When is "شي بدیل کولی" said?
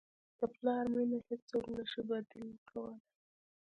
1.91-2.95